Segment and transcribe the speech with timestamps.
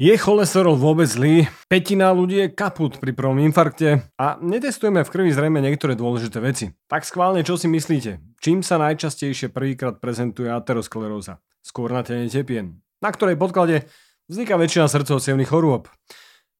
[0.00, 1.44] Je cholesterol vôbec zlý?
[1.68, 6.72] Petina ľudí je kaput pri prvom infarkte a netestujeme v krvi zrejme niektoré dôležité veci.
[6.88, 8.16] Tak schválne, čo si myslíte?
[8.40, 11.44] Čím sa najčastejšie prvýkrát prezentuje ateroskleróza?
[11.60, 13.92] Skôr na tene tepien, na ktorej podklade
[14.24, 15.92] vzniká väčšina srdcov chorôb.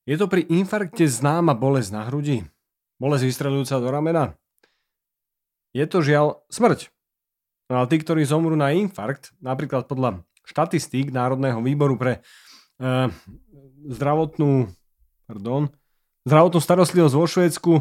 [0.04, 2.44] Je to pri infarkte známa bolesť na hrudi?
[3.00, 4.36] Bolesť vystrelujúca do ramena?
[5.72, 6.92] Je to žiaľ smrť.
[7.72, 12.20] No ale tí, ktorí zomrú na infarkt, napríklad podľa štatistík Národného výboru pre
[13.86, 14.72] zdravotnú,
[15.28, 15.68] pardon,
[16.24, 17.72] zdravotnú starostlivosť vo Švédsku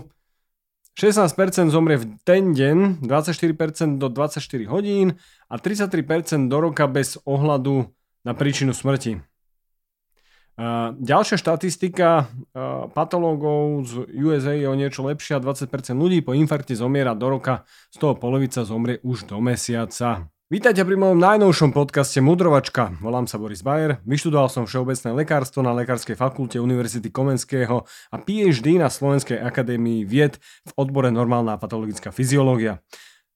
[1.00, 5.16] 16% zomrie v ten deň, 24% do 24 hodín
[5.48, 7.88] a 33% do roka bez ohľadu
[8.28, 9.24] na príčinu smrti.
[10.60, 15.40] Uh, ďalšia štatistika uh, patológov z USA je o niečo lepšia.
[15.40, 17.64] 20% ľudí po infarkte zomiera do roka,
[17.96, 20.28] z toho polovica zomrie už do mesiaca.
[20.50, 22.98] Vítajte pri mojom najnovšom podcaste Mudrovačka.
[23.06, 28.82] Volám sa Boris Bayer, vyštudoval som všeobecné lekárstvo na Lekárskej fakulte Univerzity Komenského a PhD
[28.82, 32.82] na Slovenskej akadémii vied v odbore normálna patologická fyziológia.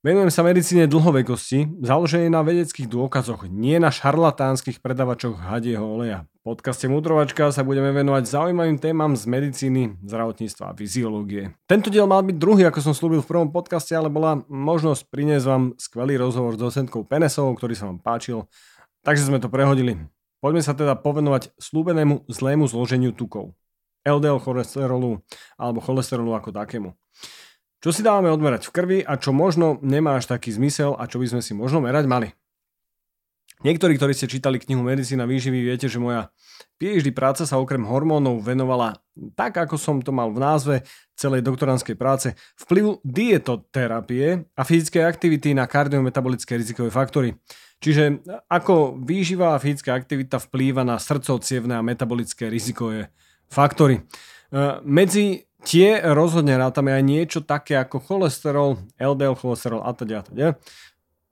[0.03, 6.27] Venujem sa medicíne dlhovekosti, založenej na vedeckých dôkazoch, nie na šarlatánskych predavačoch hadieho oleja.
[6.43, 11.55] V podcaste Mudrovačka sa budeme venovať zaujímavým témam z medicíny, zdravotníctva a fyziológie.
[11.71, 15.45] Tento diel mal byť druhý, ako som slúbil v prvom podcaste, ale bola možnosť priniesť
[15.47, 18.43] vám skvelý rozhovor s docentkou Penesovou, ktorý sa vám páčil,
[19.07, 19.95] takže sme to prehodili.
[20.43, 23.55] Poďme sa teda povenovať slúbenému zlému zloženiu tukov.
[24.03, 25.23] LDL cholesterolu
[25.55, 26.91] alebo cholesterolu ako takému.
[27.83, 31.19] Čo si dávame odmerať v krvi a čo možno nemá až taký zmysel a čo
[31.19, 32.31] by sme si možno merať mali.
[33.63, 36.31] Niektorí, ktorí ste čítali knihu Medicína výživy, viete, že moja
[36.79, 38.99] PhD práca sa okrem hormónov venovala
[39.39, 40.75] tak, ako som to mal v názve
[41.15, 47.39] celej doktoránskej práce, vplyvu dietoterapie a fyzickej aktivity na kardiometabolické rizikové faktory.
[47.79, 53.11] Čiže ako výživa a fyzická aktivita vplýva na srdcovcievne a metabolické rizikové
[53.47, 53.99] faktory.
[53.99, 54.01] E,
[54.83, 60.27] medzi Tie rozhodne rátame aj niečo také ako cholesterol, LDL cholesterol a teda.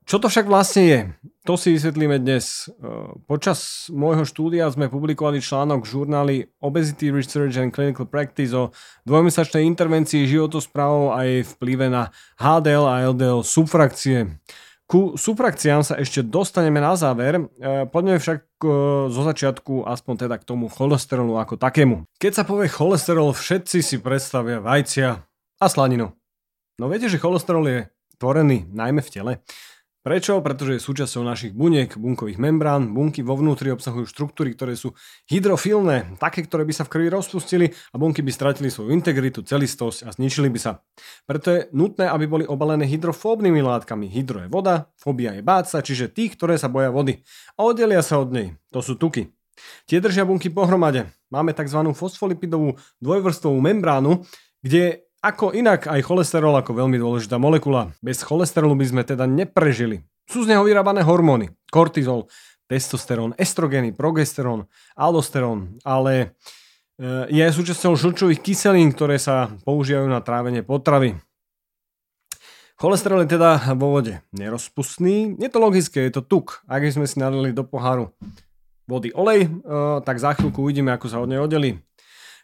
[0.07, 0.99] Čo to však vlastne je?
[1.45, 2.67] To si vysvetlíme dnes.
[2.67, 2.73] E,
[3.29, 8.75] počas môjho štúdia sme publikovali článok v žurnáli Obesity Research and Clinical Practice o
[9.07, 12.11] dvojmesačnej intervencii životosprávov a jej vplyve na
[12.41, 14.41] HDL a LDL subfrakcie.
[14.91, 17.43] Ku suprakciám sa ešte dostaneme na záver, e,
[17.87, 18.67] poďme však e,
[19.07, 22.03] zo začiatku aspoň teda k tomu cholesterolu ako takému.
[22.19, 25.15] Keď sa povie cholesterol, všetci si predstavia vajcia
[25.63, 26.11] a slaninu.
[26.75, 27.79] No viete, že cholesterol je
[28.19, 29.31] tvorený najmä v tele.
[30.01, 30.41] Prečo?
[30.41, 32.89] Pretože je súčasťou našich buniek, bunkových membrán.
[32.89, 34.97] Bunky vo vnútri obsahujú štruktúry, ktoré sú
[35.29, 40.09] hydrofilné, také, ktoré by sa v krvi rozpustili a bunky by stratili svoju integritu, celistosť
[40.09, 40.81] a zničili by sa.
[41.29, 44.09] Preto je nutné, aby boli obalené hydrofóbnymi látkami.
[44.09, 47.21] Hydro je voda, fóbia je báca, čiže tých, ktoré sa boja vody
[47.53, 48.57] a oddelia sa od nej.
[48.73, 49.29] To sú tuky.
[49.85, 51.13] Tie držia bunky pohromade.
[51.29, 51.77] Máme tzv.
[51.93, 54.25] fosfolipidovú dvojvrstvovú membránu,
[54.65, 57.93] kde ako inak aj cholesterol ako veľmi dôležitá molekula.
[58.01, 60.01] Bez cholesterolu by sme teda neprežili.
[60.25, 62.25] Sú z neho vyrábané hormóny, kortizol,
[62.65, 64.65] testosterón, estrogeny, progesterón,
[64.97, 66.33] aldosterón, ale
[66.97, 71.19] e, je súčasťou žlčových kyselín, ktoré sa používajú na trávenie potravy.
[72.81, 75.37] Cholesterol je teda vo vode nerozpustný.
[75.37, 76.65] Je to logické, je to tuk.
[76.65, 78.09] Ak sme si nalili do poháru
[78.89, 79.49] vody olej, e,
[80.01, 81.77] tak za chvíľku uvidíme, ako sa od nej oddelí.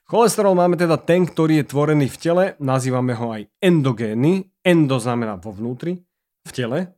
[0.07, 4.47] Cholesterol máme teda ten, ktorý je tvorený v tele, nazývame ho aj endogénny.
[4.63, 5.99] Endo znamená vo vnútri,
[6.47, 6.95] v tele.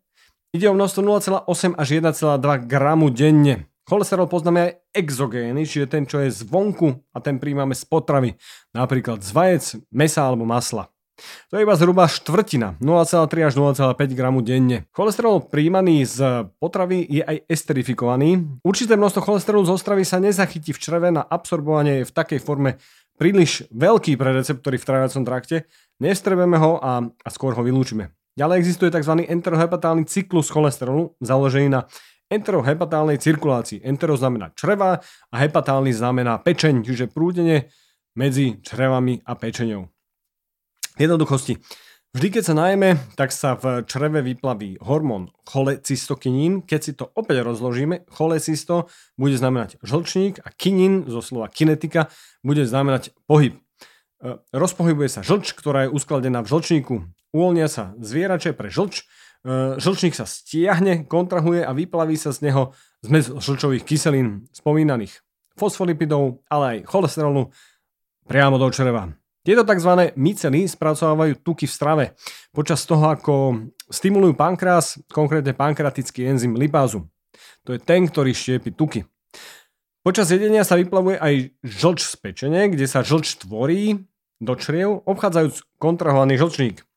[0.54, 1.02] Ide o množstvo
[1.50, 3.66] 0,8 až 1,2 gramu denne.
[3.90, 8.38] Cholesterol poznáme aj exogénny, čiže ten, čo je zvonku a ten príjmame z potravy,
[8.78, 10.94] napríklad z vajec, mesa alebo masla.
[11.52, 14.88] To je iba zhruba štvrtina, 0,3 až 0,5 gramu denne.
[14.96, 16.18] Cholesterol príjmaný z
[16.58, 18.62] potravy je aj esterifikovaný.
[18.64, 22.80] Určité množstvo cholesterolu z ostravy sa nezachytí v čreve na absorbovanie v takej forme
[23.20, 25.68] príliš veľký pre receptory v tráviacom trakte,
[26.00, 28.16] nestrebeme ho a, a skôr ho vylúčime.
[28.40, 29.28] Ďalej existuje tzv.
[29.28, 31.84] enterohepatálny cyklus cholesterolu, založený na
[32.32, 33.84] enterohepatálnej cirkulácii.
[33.84, 37.68] Entero znamená čreva a hepatálny znamená pečeň, čiže prúdenie
[38.16, 39.92] medzi črevami a pečeňou.
[40.96, 41.60] Jednoduchosti.
[42.10, 46.66] Vždy, keď sa najeme, tak sa v čreve vyplaví hormón cholecystokinín.
[46.66, 52.10] Keď si to opäť rozložíme, cholecysto bude znamenať žlčník a kinín zo slova kinetika
[52.42, 53.62] bude znamenať pohyb.
[54.26, 57.06] E, rozpohybuje sa žlč, ktorá je uskladená v žlčníku.
[57.30, 59.06] Uvoľnia sa zvierače pre žlč.
[59.46, 62.74] E, žlčník sa stiahne, kontrahuje a vyplaví sa z neho
[63.06, 65.22] zmes žlčových kyselín spomínaných
[65.62, 67.54] fosfolipidov, ale aj cholesterolu
[68.26, 69.14] priamo do čreva.
[69.40, 70.12] Tieto tzv.
[70.20, 72.06] micely spracovávajú tuky v strave
[72.52, 73.34] počas toho, ako
[73.88, 77.08] stimulujú pankrás, konkrétne pankratický enzym lipázu.
[77.64, 79.08] To je ten, ktorý štiepi tuky.
[80.04, 81.34] Počas jedenia sa vyplavuje aj
[81.64, 84.08] žlč z pečene, kde sa žlč tvorí
[84.40, 86.88] do čriev, obchádzajúc kontrahovaný žlčník.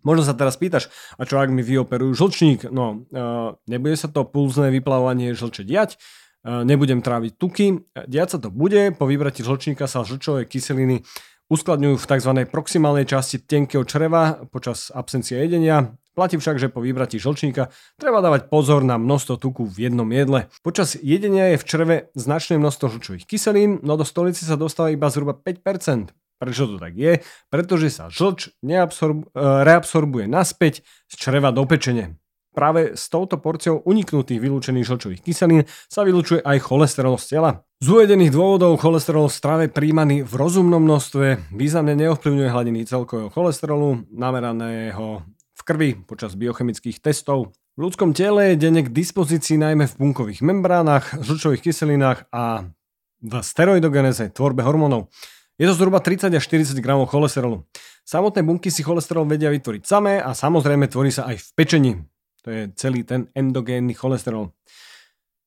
[0.00, 0.88] Možno sa teraz pýtaš,
[1.20, 2.72] a čo ak mi vyoperujú žlčník?
[2.72, 6.00] No, uh, nebude sa to pulzné vyplavovanie žlče diať,
[6.48, 11.04] uh, nebudem tráviť tuky, diať sa to bude, po vybratí žlčníka sa žlčové kyseliny
[11.48, 12.32] uskladňujú v tzv.
[12.48, 15.96] proximálnej časti tenkého čreva počas absencie jedenia.
[16.12, 20.50] Platí však, že po vybratí žlčníka treba dávať pozor na množstvo tuku v jednom jedle.
[20.66, 25.06] Počas jedenia je v čreve značné množstvo žlčových kyselín, no do stolice sa dostáva iba
[25.14, 26.10] zhruba 5%.
[26.38, 27.18] Prečo to tak je?
[27.50, 32.14] Pretože sa žlč neabsorb- e, reabsorbuje naspäť z čreva do pečene.
[32.56, 37.50] Práve s touto porciou uniknutých vylúčených žlčových kyselín sa vylúčuje aj cholesterol z tela.
[37.78, 44.02] Z uvedených dôvodov cholesterol v strave príjmaný v rozumnom množstve významne neovplyvňuje hladiny celkového cholesterolu,
[44.10, 45.22] nameraného
[45.54, 47.54] v krvi počas biochemických testov.
[47.78, 52.66] V ľudskom tele je denne k dispozícii najmä v bunkových membránach, žlčových kyselinách a
[53.22, 55.10] v steroidogeneze, tvorbe hormónov.
[55.58, 57.66] Je to zhruba 30 až 40 gramov cholesterolu.
[58.06, 61.92] Samotné bunky si cholesterol vedia vytvoriť samé a samozrejme tvorí sa aj v pečení.
[62.48, 64.56] To je celý ten endogénny cholesterol.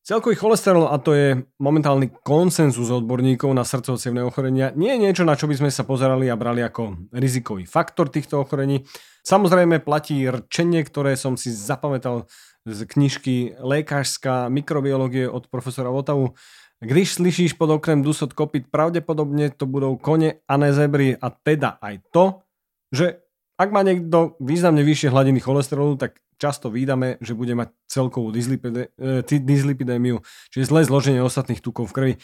[0.05, 5.33] Celkový cholesterol, a to je momentálny konsenzus odborníkov na srdcovo ochorenia, nie je niečo, na
[5.33, 8.85] čo by sme sa pozerali a brali ako rizikový faktor týchto ochorení.
[9.25, 12.29] Samozrejme platí rčenie, ktoré som si zapamätal
[12.69, 16.37] z knižky Lékařská mikrobiológie od profesora Votavu.
[16.85, 21.81] Když slyšíš pod okrem dusot kopyt, pravdepodobne to budou kone a ne zebry a teda
[21.81, 22.45] aj to,
[22.93, 23.25] že
[23.57, 30.17] ak má niekto významne vyššie hladiny cholesterolu, tak často výdame, že bude mať celkovú dyslipidémiu,
[30.17, 32.13] e, čiže zlé zloženie ostatných tukov v krvi.
[32.17, 32.19] E,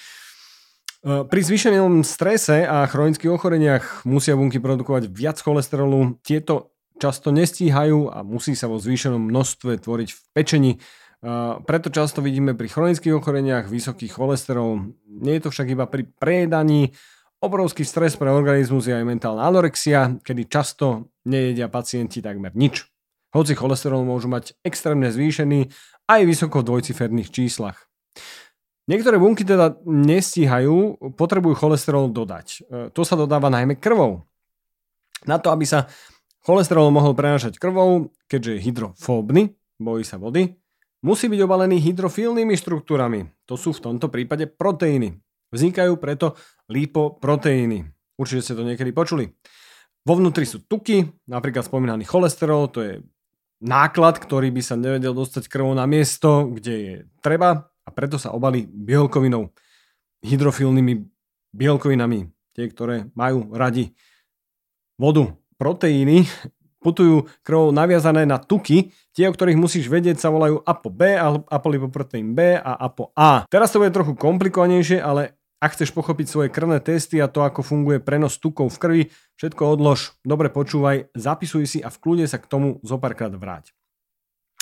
[1.30, 6.18] pri zvýšenom strese a chronických ochoreniach musia bunky produkovať viac cholesterolu.
[6.26, 10.72] Tieto často nestíhajú a musí sa vo zvýšenom množstve tvoriť v pečení.
[10.74, 10.78] E,
[11.62, 14.98] preto často vidíme pri chronických ochoreniach vysoký cholesterol.
[15.06, 16.98] Nie je to však iba pri prejedaní.
[17.38, 22.97] Obrovský stres pre organizmus je aj mentálna anorexia, kedy často nejedia pacienti takmer nič
[23.38, 25.70] hoci cholesterol môžu mať extrémne zvýšený
[26.10, 27.86] aj vysoko v dvojciferných číslach.
[28.88, 32.48] Niektoré bunky teda nestíhajú, potrebujú cholesterol dodať.
[32.48, 32.60] E,
[32.96, 34.24] to sa dodáva najmä krvou.
[35.28, 35.92] Na to, aby sa
[36.48, 40.56] cholesterol mohol prenášať krvou, keďže je hydrofóbny, bojí sa vody,
[41.04, 43.28] musí byť obalený hydrofilnými štruktúrami.
[43.52, 45.20] To sú v tomto prípade proteíny.
[45.52, 46.40] Vznikajú preto
[46.72, 47.84] lipoproteíny.
[48.16, 49.28] Určite ste to niekedy počuli.
[50.08, 52.94] Vo vnútri sú tuky, napríklad spomínaný cholesterol, to je
[53.64, 58.36] náklad, ktorý by sa nevedel dostať krvou na miesto, kde je treba a preto sa
[58.36, 59.50] obalí bielkovinou,
[60.22, 61.08] hydrofilnými
[61.56, 63.96] bielkovinami, tie, ktoré majú radi
[65.00, 65.32] vodu.
[65.58, 66.28] Proteíny
[66.78, 71.18] putujú krvou naviazané na tuky, tie, o ktorých musíš vedieť, sa volajú ApoB,
[71.50, 73.50] apolipoproteín B a ApoA.
[73.50, 77.66] Teraz to bude trochu komplikovanejšie, ale ak chceš pochopiť svoje krvné testy a to, ako
[77.66, 79.04] funguje prenos tukov v krvi,
[79.42, 83.74] všetko odlož, dobre počúvaj, zapisuj si a v kľude sa k tomu zopárkrát vráť.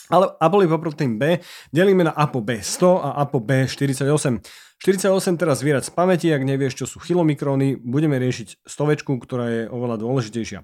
[0.06, 1.42] Ale apolipoproteín B
[1.74, 4.38] delíme na ApoB100 a ApoB48.
[4.78, 9.62] 48 teraz zvierať z pamäti, ak nevieš, čo sú chylomikróny, budeme riešiť stovečku, ktorá je
[9.66, 10.62] oveľa dôležitejšia.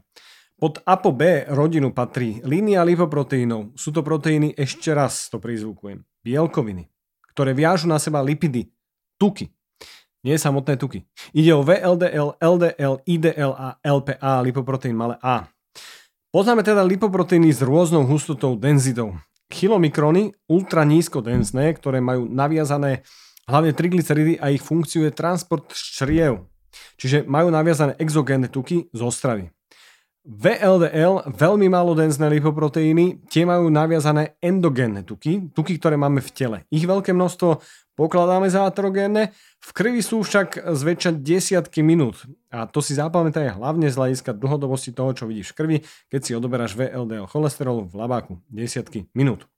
[0.62, 3.74] Pod ApoB rodinu patrí línia lipoproteínov.
[3.74, 6.86] Sú to proteíny, ešte raz to prizvukujem, bielkoviny,
[7.34, 8.70] ktoré viažu na seba lipidy,
[9.18, 9.50] tuky,
[10.22, 11.06] nie samotné tuky.
[11.34, 15.50] Ide o VLDL, LDL, IDL a LPA, lipoproteín malé A.
[16.32, 19.20] Poznáme teda lipoproteíny s rôznou hustotou, denzitou.
[19.52, 23.04] Chylomikróny, ultra nízko densné, ktoré majú naviazané
[23.52, 26.48] hlavne triglyceridy a ich funkciu je transport čriev.
[26.96, 29.52] Čiže majú naviazané exogénne tuky z ostravy.
[30.22, 36.58] VLDL, veľmi málo denzné lipoproteíny, tie majú naviazané endogénne tuky, tuky, ktoré máme v tele.
[36.70, 37.58] Ich veľké množstvo
[37.98, 42.22] pokladáme za aterogénne, v krvi sú však zväčša desiatky minút.
[42.54, 45.78] A to si zapamätaj hlavne z hľadiska dlhodobosti toho, čo vidíš v krvi,
[46.14, 49.50] keď si odoberáš VLDL cholesterol v labáku desiatky minút.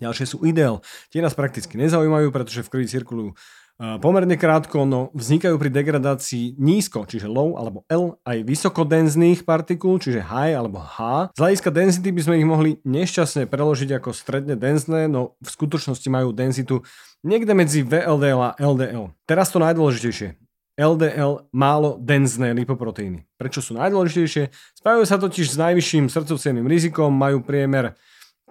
[0.00, 0.80] Ďalšie sú ideál.
[1.12, 3.36] Tie nás prakticky nezaujímajú, pretože v krvi cirkulujú
[3.78, 10.18] pomerne krátko, no vznikajú pri degradácii nízko, čiže low alebo L, aj vysokodenzných partikul, čiže
[10.18, 11.30] high alebo H.
[11.32, 16.08] Z hľadiska density by sme ich mohli nešťastne preložiť ako stredne denzné, no v skutočnosti
[16.10, 16.82] majú denzitu
[17.22, 19.14] niekde medzi VLDL a LDL.
[19.22, 20.34] Teraz to najdôležitejšie.
[20.78, 23.26] LDL málo denzné lipoproteíny.
[23.34, 24.54] Prečo sú najdôležitejšie?
[24.78, 27.98] Spájajú sa totiž s najvyšším srdcovcievným rizikom, majú priemer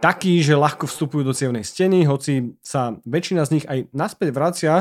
[0.04, 4.74] taký, že ľahko vstupujú do cievnej steny, hoci sa väčšina z nich aj naspäť vracia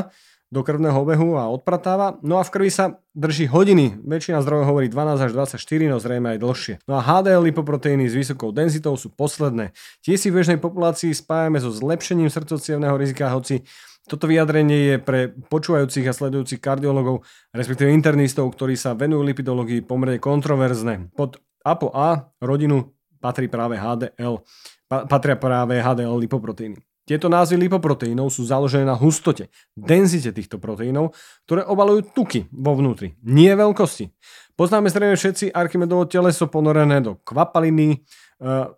[0.47, 2.15] do krvného obehu a odpratáva.
[2.23, 3.99] No a v krvi sa drží hodiny.
[3.99, 6.73] Väčšina zdrojov hovorí 12 až 24, no zrejme aj dlhšie.
[6.87, 9.75] No a HDL lipoproteíny s vysokou denzitou sú posledné.
[10.07, 13.67] Tie si v bežnej populácii spájame so zlepšením srdcovcievného rizika, hoci
[14.07, 20.15] Toto vyjadrenie je pre počúvajúcich a sledujúcich kardiologov, respektíve internistov, ktorí sa venujú lipidológii pomerne
[20.15, 21.11] kontroverzné.
[21.11, 24.39] Pod ApoA rodinu patrí práve HDL,
[24.87, 26.86] patria práve HDL lipoproteíny.
[27.07, 29.47] Tieto názvy lipoproteínov sú založené na hustote,
[29.79, 31.15] denzite týchto proteínov,
[31.47, 34.11] ktoré obalujú tuky vo vnútri, nie veľkosti.
[34.59, 37.97] Poznáme zrejme všetci Archimedovo teleso ponorené do kvapaliny, e,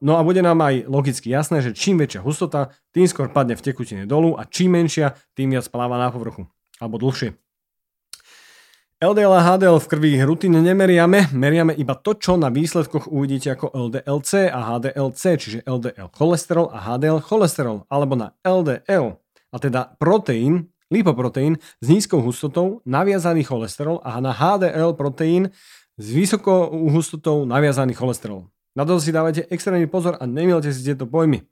[0.05, 3.65] no a bude nám aj logicky jasné, že čím väčšia hustota, tým skôr padne v
[3.65, 6.45] tekutine dolu a čím menšia, tým viac pláva na povrchu,
[6.77, 7.33] alebo dlhšie.
[9.00, 13.72] LDL a HDL v krvi rutine nemeriame, meriame iba to, čo na výsledkoch uvidíte ako
[13.72, 20.68] LDLC a HDLC, čiže LDL cholesterol a HDL cholesterol, alebo na LDL, a teda proteín,
[20.91, 25.56] lipoproteín s nízkou hustotou, naviazaný cholesterol a na HDL proteín
[25.96, 28.51] s vysokou hustotou naviazaný cholesterol.
[28.75, 31.48] Na to si dávajte extrémny pozor a nemielte si tieto pojmy.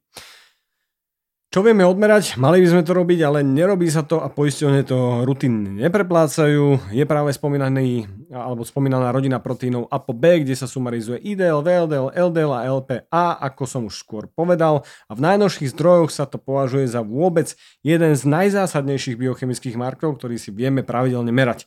[1.48, 2.36] Čo vieme odmerať?
[2.36, 6.92] Mali by sme to robiť, ale nerobí sa to a poisťovne to rutinne nepreplácajú.
[6.92, 12.68] Je práve spomínaný, alebo spomínaná rodina proteinov ApoB, kde sa sumarizuje IDL, VLDL, LDL a
[12.68, 14.84] LPA, ako som už skôr povedal.
[15.08, 20.36] A v najnovších zdrojoch sa to považuje za vôbec jeden z najzásadnejších biochemických markov, ktorý
[20.36, 21.64] si vieme pravidelne merať.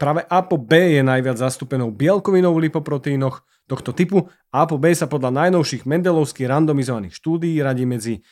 [0.00, 4.32] Práve ApoB je najviac zastúpenou bielkovinou v lipoproteínoch tohto typu.
[4.48, 8.24] ApoB sa podľa najnovších mendelovských randomizovaných štúdií radí medzi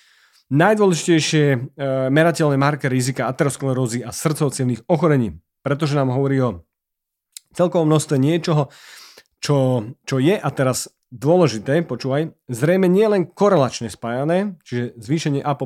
[0.48, 1.58] najdôležitejšie e,
[2.08, 6.64] merateľné marker rizika aterosklerózy a srdcovcievných ochorení, pretože nám hovorí o
[7.52, 8.72] celkovom množstve niečoho,
[9.38, 15.56] čo, čo je a teraz dôležité, počúvaj, zrejme nie len korelačne spájané, čiže zvýšenie A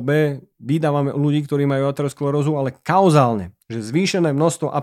[0.63, 4.79] vydávame u ľudí, ktorí majú aterosklerózu, ale kauzálne, že zvýšené množstvo A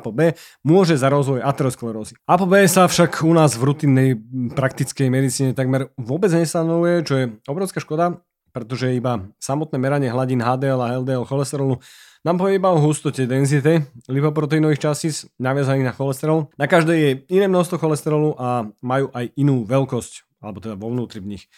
[0.61, 2.21] môže za rozvoj aterosklerózy.
[2.29, 4.11] A B sa však u nás v rutinnej
[4.53, 10.81] praktickej medicíne takmer vôbec nestanovuje, čo je obrovská škoda, pretože iba samotné meranie hladín HDL
[10.83, 11.79] a LDL cholesterolu
[12.21, 16.53] nám povie iba o hustote denzite lipoproteínových častíc naviazaných na cholesterol.
[16.61, 21.25] Na každej je iné množstvo cholesterolu a majú aj inú veľkosť, alebo teda vo vnútri
[21.25, 21.49] v nich.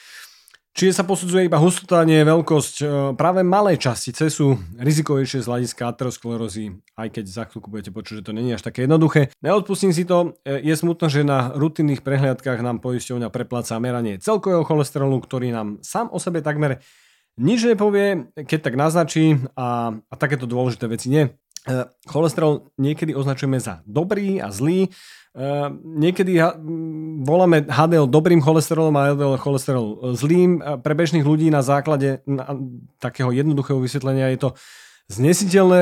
[0.82, 2.74] Čiže sa posudzuje iba hustota, nie veľkosť.
[2.82, 2.84] E,
[3.14, 8.26] práve malé častice sú rizikovejšie z hľadiska aterosklerózy, aj keď za chvíľku budete počuť, že
[8.26, 9.30] to není až také jednoduché.
[9.46, 14.66] Neodpustím si to, e, je smutno, že na rutinných prehliadkách nám poisťovňa prepláca meranie celkového
[14.66, 16.82] cholesterolu, ktorý nám sám o sebe takmer
[17.38, 21.30] nič nepovie, keď tak naznačí a, a takéto dôležité veci nie.
[21.62, 24.90] E, cholesterol niekedy označujeme za dobrý a zlý,
[25.32, 26.36] Uh, niekedy
[27.24, 30.60] voláme HDL dobrým cholesterolom a LDL cholesterol zlým.
[30.60, 32.20] Uh, pre bežných ľudí na základe
[33.00, 34.50] takého jednoduchého vysvetlenia je to
[35.08, 35.80] znesiteľné.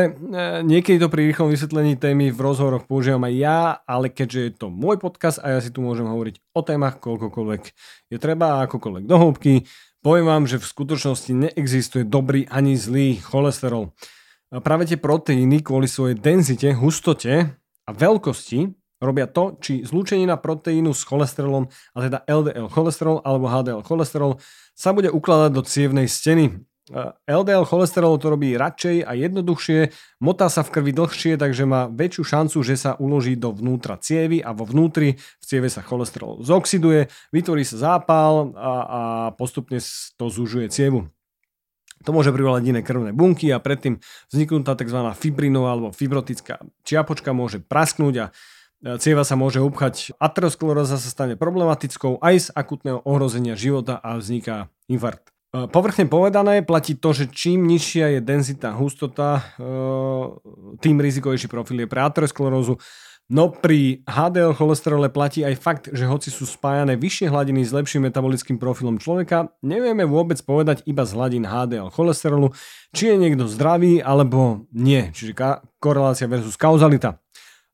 [0.66, 4.66] Niekedy to pri rýchlom vysvetlení témy v rozhovoroch používam aj ja, ale keďže je to
[4.70, 7.62] môj podcast a ja si tu môžem hovoriť o témach koľkokoľvek
[8.10, 9.66] je treba a akokoľvek do hĺbky,
[10.02, 13.94] poviem vám, že v skutočnosti neexistuje dobrý ani zlý cholesterol.
[14.50, 17.54] Práve tie proteíny kvôli svojej denzite, hustote
[17.86, 23.86] a veľkosti robia to, či zlúčenina proteínu s cholesterolom, a teda LDL cholesterol alebo HDL
[23.86, 24.42] cholesterol,
[24.76, 26.60] sa bude ukladať do cievnej steny.
[27.30, 32.22] LDL cholesterol to robí radšej a jednoduchšie, motá sa v krvi dlhšie, takže má väčšiu
[32.26, 37.06] šancu, že sa uloží do vnútra cievy a vo vnútri v cieve sa cholesterol zoxiduje,
[37.30, 39.00] vytvorí sa zápal a, a
[39.38, 39.78] postupne
[40.18, 41.06] to zužuje cievu.
[42.04, 44.00] To môže privolať iné krvné bunky a predtým
[44.32, 45.12] vzniknutá tzv.
[45.16, 48.26] fibrinová alebo fibrotická čiapočka môže prasknúť a
[48.80, 54.16] E, cieva sa môže upchať, ateroskleróza sa stane problematickou aj z akutného ohrozenia života a
[54.16, 55.28] vzniká infarkt.
[55.52, 59.68] E, povrchne povedané platí to, že čím nižšia je denzita, hustota, e,
[60.80, 62.80] tým rizikovejší profil je pre aterosklerózu.
[63.30, 68.10] No pri HDL cholesterole platí aj fakt, že hoci sú spájané vyššie hladiny s lepším
[68.10, 72.50] metabolickým profilom človeka, nevieme vôbec povedať iba z hladín HDL cholesterolu,
[72.90, 75.38] či je niekto zdravý alebo nie, čiže
[75.78, 77.22] korelácia versus kauzalita.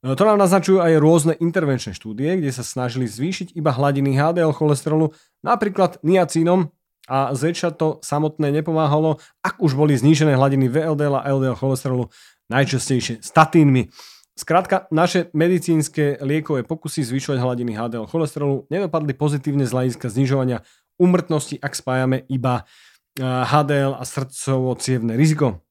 [0.05, 4.53] No, to nám naznačujú aj rôzne intervenčné štúdie, kde sa snažili zvýšiť iba hladiny HDL
[4.53, 6.69] cholesterolu, napríklad niacínom
[7.09, 12.13] a zväčša to samotné nepomáhalo, ak už boli znížené hladiny VLDL a LDL cholesterolu
[12.53, 13.89] najčastejšie statínmi.
[14.37, 20.61] Skrátka, naše medicínske liekové pokusy zvyšovať hladiny HDL cholesterolu nedopadli pozitívne z hľadiska znižovania
[21.01, 22.69] umrtnosti, ak spájame iba
[23.17, 25.65] HDL a srdcovo-cievne riziko.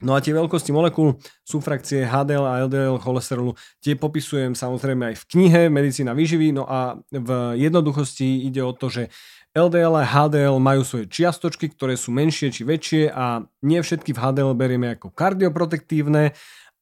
[0.00, 3.52] No a tie veľkosti molekúl sú frakcie HDL a LDL cholesterolu.
[3.84, 6.56] Tie popisujem samozrejme aj v knihe Medicína výživy.
[6.56, 7.28] No a v
[7.60, 9.12] jednoduchosti ide o to, že
[9.54, 14.18] LDL a HDL majú svoje čiastočky, ktoré sú menšie či väčšie a nie všetky v
[14.18, 16.34] HDL berieme ako kardioprotektívne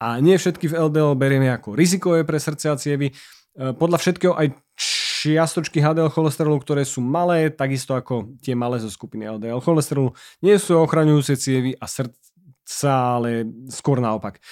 [0.03, 3.15] a nie všetky v LDL berieme ako rizikové pre srdce a cievy.
[3.55, 8.91] E, podľa všetkého aj čiastočky HDL cholesterolu, ktoré sú malé, takisto ako tie malé zo
[8.91, 10.11] skupiny LDL cholesterolu,
[10.43, 12.19] nie sú ochraňujúce cievy a srdce
[12.67, 14.43] sa, ale skôr naopak.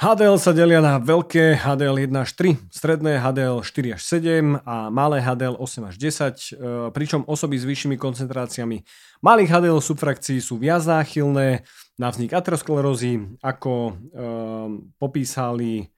[0.00, 4.88] HDL sa delia na veľké HDL 1 až 3, stredné HDL 4 až 7 a
[4.88, 8.80] malé HDL 8 až 10, e, pričom osoby s vyššími koncentráciami
[9.20, 11.68] malých HDL subfrakcií sú viac náchylné
[12.00, 13.92] na vznik aterosklerózy, ako e,
[14.96, 15.92] popísali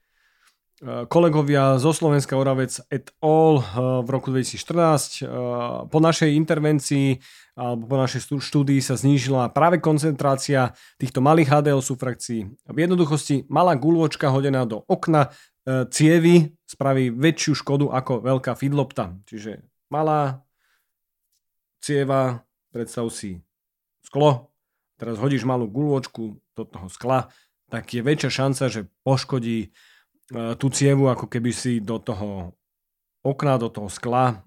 [0.82, 3.62] kolegovia zo Slovenska Oravec et al.
[4.02, 5.86] v roku 2014.
[5.86, 7.22] Po našej intervencii
[7.54, 12.50] alebo po našej štúdii sa znížila práve koncentrácia týchto malých HDL sufrakcií.
[12.66, 15.28] V jednoduchosti malá guľočka hodená do okna
[15.62, 19.14] e, cievy spraví väčšiu škodu ako veľká fidlopta.
[19.28, 19.62] Čiže
[19.92, 20.42] malá
[21.84, 23.44] cieva, predstav si
[24.02, 24.50] sklo,
[24.96, 27.28] teraz hodíš malú guľočku do toho skla,
[27.68, 29.76] tak je väčšia šanca, že poškodí
[30.56, 32.56] tú cievu, ako keby si do toho
[33.22, 34.40] okna, do toho skla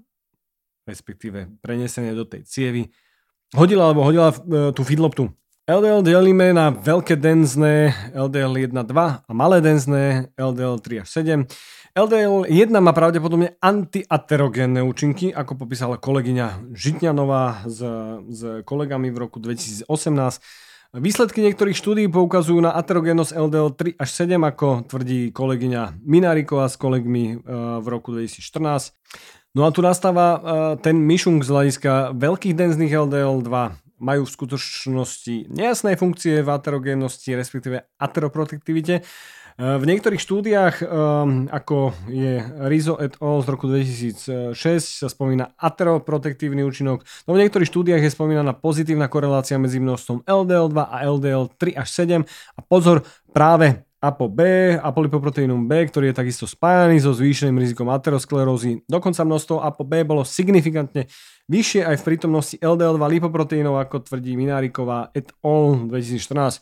[0.85, 2.93] respektíve prenesené do tej cievy,
[3.57, 4.35] hodila alebo hodila e,
[4.71, 5.33] tú feedloptu.
[5.65, 8.85] LDL delíme na veľké denzné LDL 1, 2
[9.25, 11.49] a malé denzné LDL 3 až 7.
[11.97, 17.81] LDL 1 má pravdepodobne antiaterogénne účinky, ako popísala kolegyňa Žitňanová s,
[18.29, 19.89] s kolegami v roku 2018.
[20.95, 26.79] Výsledky niektorých štúdí poukazujú na aterogénnosť LDL 3 až 7, ako tvrdí kolegyňa Mináriková s
[26.79, 27.51] kolegmi e,
[27.83, 28.95] v roku 2014.
[29.59, 30.39] No a tu nastáva uh,
[30.75, 33.47] ten myšung z hľadiska veľkých denzných LDL2
[34.03, 39.07] majú v skutočnosti nejasné funkcie v aterogénnosti, respektíve ateroprotektivite.
[39.55, 43.39] V niektorých štúdiách, um, ako je Rizzo et al.
[43.39, 44.51] z roku 2006,
[44.83, 47.07] sa spomína ateroprotektívny účinok.
[47.23, 52.27] No v niektorých štúdiách je spomínaná pozitívna korelácia medzi množstvom LDL2 a LDL3 až 7.
[52.27, 54.43] A pozor, práve ApoB,
[54.83, 58.83] apolipoproteínum B, ktorý je takisto spájaný so zvýšeným rizikom aterosklerózy.
[58.91, 61.07] Dokonca množstvo ApoB bolo signifikantne
[61.47, 65.87] vyššie aj v prítomnosti LDL2 lipoproteínov, ako tvrdí Mináriková et al.
[65.87, 66.59] 2014.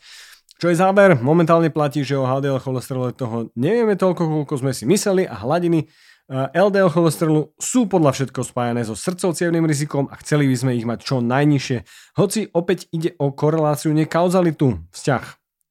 [0.61, 1.17] Čo je záber?
[1.19, 5.89] Momentálne platí, že o HDL cholesterole toho nevieme toľko, koľko sme si mysleli a hladiny
[6.31, 11.03] LDL cholesterolu sú podľa všetko spájané so srdcovcievným rizikom a chceli by sme ich mať
[11.03, 11.77] čo najnižšie.
[12.15, 15.23] Hoci opäť ide o koreláciu, nie kauzalitu, vzťah,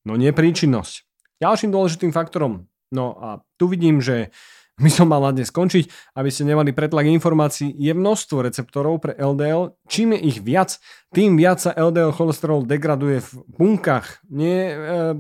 [0.07, 1.09] no nie príčinnosť.
[1.41, 4.29] Ďalším dôležitým faktorom, no a tu vidím, že
[4.81, 9.13] my som mal na dnes skončiť, aby ste nemali pretlak informácií, je množstvo receptorov pre
[9.21, 9.77] LDL.
[9.85, 10.81] Čím je ich viac,
[11.13, 14.25] tým viac sa LDL cholesterol degraduje v bunkách.
[14.33, 14.77] Nie, e,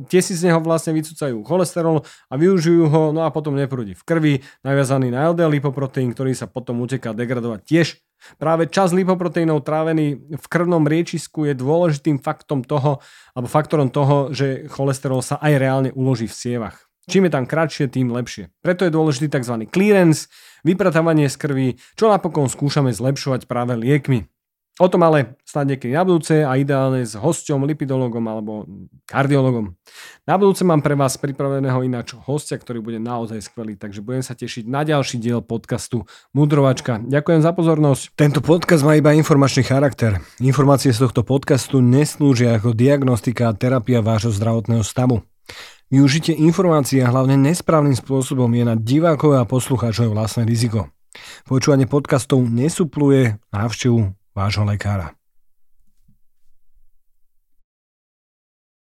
[0.09, 2.01] tie si z neho vlastne vycúcajú cholesterol
[2.33, 4.35] a využijú ho, no a potom neprúdi v krvi,
[4.65, 7.88] naviazaný na LDL lipoproteín, ktorý sa potom uteká degradovať tiež
[8.38, 13.03] Práve čas lipoproteínov trávený v krvnom riečisku je dôležitým faktom toho,
[13.35, 16.91] alebo faktorom toho, že cholesterol sa aj reálne uloží v cievach.
[17.11, 18.55] Čím je tam kratšie, tým lepšie.
[18.62, 19.67] Preto je dôležitý tzv.
[19.67, 20.31] clearance,
[20.62, 24.31] vypratávanie z krvi, čo napokon skúšame zlepšovať práve liekmi.
[24.81, 28.65] O tom ale snad niekedy na budúce a ideálne s hosťom, lipidologom alebo
[29.05, 29.77] kardiologom.
[30.25, 34.33] Na budúce mám pre vás pripraveného ináč hostia, ktorý bude naozaj skvelý, takže budem sa
[34.33, 37.05] tešiť na ďalší diel podcastu Mudrovačka.
[37.05, 38.17] Ďakujem za pozornosť.
[38.17, 40.25] Tento podcast má iba informačný charakter.
[40.41, 45.21] Informácie z tohto podcastu neslúžia ako diagnostika a terapia vášho zdravotného stavu.
[45.92, 50.88] Využitie informácií a hlavne nesprávnym spôsobom je na divákov a poslucháčov vlastné riziko.
[51.44, 55.12] Počúvanie podcastov nesupluje návštevu vášho lekára.